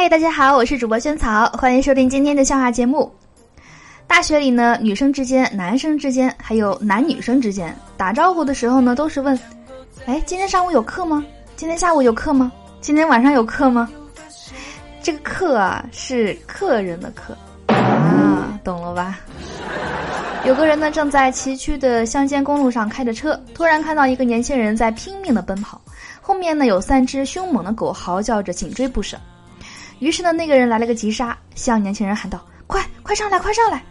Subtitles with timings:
[0.00, 3.12] 嗨，大家好，我是主播萱草，欢迎收听今天的笑话节目。
[4.06, 9.36] 大学里呢，女生之间、男生之间，还有男女生之间打招呼的时候呢，都是问
[10.06, 11.24] ：“哎，今天上午有课吗？
[11.56, 12.52] 今天下午有课吗？
[12.80, 13.88] 今天晚上有课吗？”
[15.02, 17.36] 这个“课”啊，是客人的“课”
[17.74, 19.18] 啊，懂了吧？
[20.44, 25.80] 有个人呢，正在崎岖的乡间公路上开着车，突然看到一个年轻人在拼命的奔跑，
[26.20, 29.18] 后面呢有三只凶猛的狗嚎叫着紧追不舍。
[29.98, 33.82] 于是呢，那个人来了个急刹，向年轻人喊道：“快快上来，快上来！”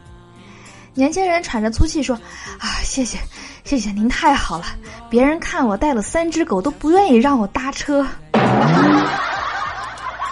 [0.96, 2.16] 年轻人喘着粗气说
[2.60, 3.20] ：“啊，谢谢，
[3.64, 4.66] 谢谢您太好了。
[5.10, 8.06] 别人看我带了三只狗都不愿意让我搭车。”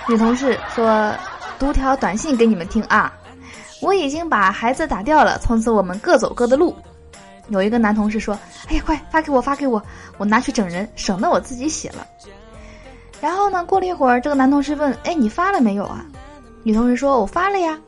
[0.07, 1.13] 女同事说
[1.59, 3.13] ：“读条短信给你们听啊，
[3.81, 6.76] 我已经把孩子打掉了，从此我们各走各的路。”
[7.49, 8.35] 有一个男同事说
[8.70, 9.84] ：“哎呀，快发给我，发给我，
[10.17, 12.07] 我拿去整人，省得我自己写了。”
[13.21, 16.05] 然后呢，过了一会儿，这个男同事问：“哎，你发了没有啊？”
[16.63, 17.80] 女同事说：“我发了呀。”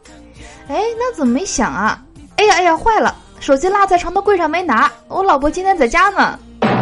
[0.67, 2.03] 哎，那怎么没响啊？
[2.37, 3.15] 哎呀哎呀，坏了！
[3.39, 4.91] 手机落在床头柜上没拿。
[5.07, 6.39] 我老婆今天在家呢。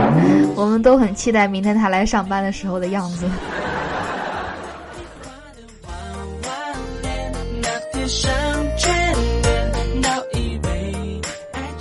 [0.56, 3.30] 我们都很期待明天她来上班的时候的样子。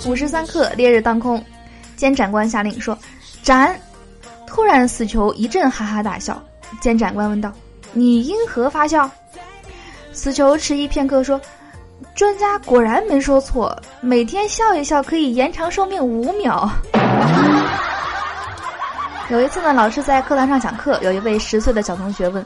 [0.07, 1.43] 五十三刻，烈日当空，
[1.95, 2.97] 监斩官下令说
[3.41, 3.79] ：“斩！”
[4.45, 6.41] 突然，死囚一阵哈哈大笑。
[6.81, 7.51] 监斩官问道
[7.93, 9.09] ：“你因何发笑？”
[10.13, 11.39] 死囚迟疑片刻说。
[12.13, 16.69] 专家果然没说错，每天笑一笑可以延长寿命五秒。
[19.29, 22.45] 有一次呢，老师在课堂上讲课，有一位十岁的小同学问：“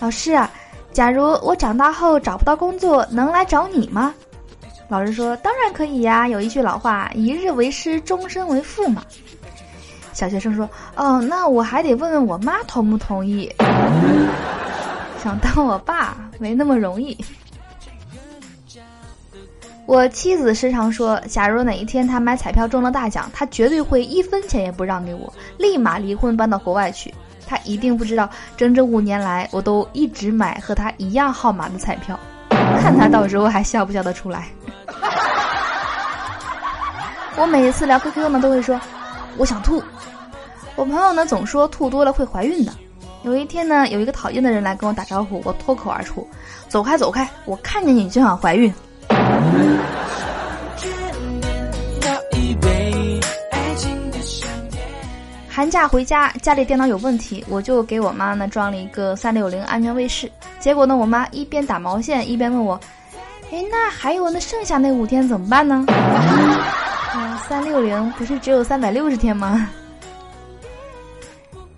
[0.00, 0.48] 老师啊，
[0.92, 4.14] 假如我长大后找不到工作，能来找你吗？”
[4.88, 9.02] 老师说：“当然可以呀，有一句老话，一日为师，终身为父嘛。”
[10.14, 13.52] 小学生说：“哦，那我还得问问我妈同不同意。
[15.22, 17.14] 想当我爸没那么容易。”
[19.86, 27.12] 我妻子时常说，假如哪一天她买彩票中了大奖，她绝对会一分钱也不让给我，立马离婚搬到国外去。
[27.46, 32.18] 她一定不知道，整整五年来，我都一直买和她一样号码的彩票，
[32.48, 34.48] 看她到时候还笑不笑得出来。
[37.36, 38.80] 我每一次聊 QQ 呢，都会说
[39.36, 39.82] 我想吐。
[40.76, 42.72] 我朋友呢总说吐多了会怀孕的。
[43.22, 46.28] 有一天呢，有一个讨厌的人来跟我打招呼，我脱口而出
[46.68, 47.26] ：“走开，走开！
[47.46, 48.70] 我看见你就想怀孕。”
[55.48, 60.30] 寒假回家，家里电脑有问题，我就给我妈呢装了一个三六零安全卫士。
[60.58, 62.78] 结果呢，我妈一边打毛线一边问我
[63.52, 69.66] ：“哎，那还有那剩下那五天怎么办呢？”啊，三六零不是只有三百六十天吗？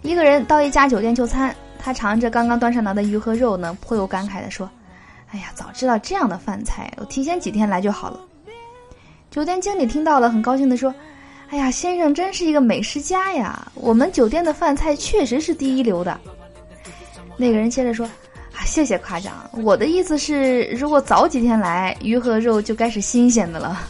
[0.06, 4.70] 一个人到一家酒店就餐，他尝着刚刚端上来的鱼和肉呢，颇有感慨的说。
[5.32, 8.20] 哎呀，早知道这样的饭菜，我提前几天来就好了。
[9.32, 10.94] 酒店经理听到了，很高兴地说
[11.50, 13.66] ：“哎呀，先生真是一个美食家呀！
[13.74, 16.16] 我们酒店的饭菜确实是第一流的。”
[17.36, 18.06] 那个人接着说
[18.54, 23.80] ：“啊，谢谢夸奖，我的意思是，如果早几天来，鱼和肉就该是新鲜的了。”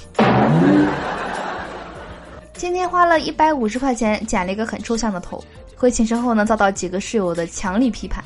[2.55, 5.44] 今天花了一百五十块钱剪了一个很抽象的头，
[5.76, 8.25] 回寝室后呢，遭到几个室友的强力批判。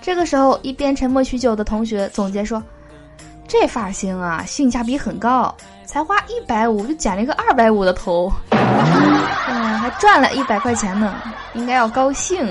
[0.00, 2.62] 这个时候，一边沉默许久的同学总结说
[3.46, 5.54] ：“这发型啊，性价比很高，
[5.84, 11.14] 才花一百五就剪了一个二百五的头， 嗯，还赚了一百块钱呢，
[11.52, 12.48] 应该要高兴。”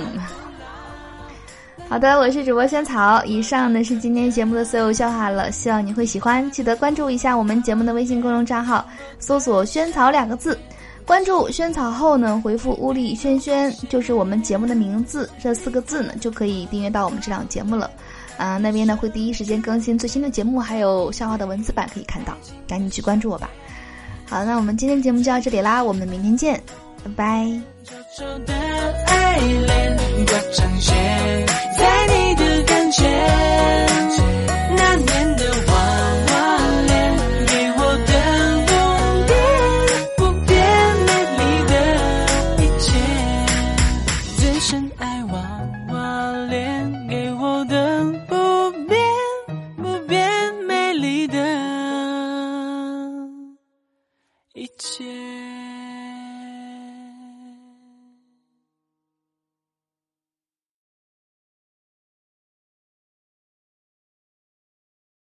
[1.89, 8.85] 好的，我是主播萱草，以上呢是今天节目的所有笑话了，希望你会喜欢，记得关注一下我们节目的微信公众账号，
[9.17, 10.55] 搜索“萱草”两个字。
[11.05, 17.89] 关注萱草后呢，回复“屋里轩轩”就是我们节目的名字，这四个字呢就可以订阅到我们这档节目了。
[18.37, 22.37] 啊，那边呢会第一时间更新最新的节目，还有笑话的文字版可以看到，
[22.67, 23.49] 赶紧去关注我吧。
[24.27, 26.61] 好，那我们今天节目就到这里啦，我们明天见，
[27.03, 27.61] 拜拜。
[30.17, 30.25] 一
[32.91, 33.48] 切。